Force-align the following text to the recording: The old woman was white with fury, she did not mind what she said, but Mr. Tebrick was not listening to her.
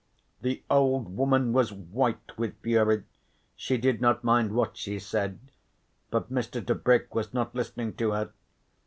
The 0.41 0.63
old 0.67 1.15
woman 1.15 1.53
was 1.53 1.71
white 1.71 2.35
with 2.35 2.59
fury, 2.63 3.03
she 3.55 3.77
did 3.77 4.01
not 4.01 4.23
mind 4.23 4.51
what 4.51 4.75
she 4.75 4.97
said, 4.97 5.37
but 6.09 6.31
Mr. 6.31 6.59
Tebrick 6.65 7.13
was 7.13 7.35
not 7.35 7.53
listening 7.53 7.93
to 7.97 8.09
her. 8.13 8.31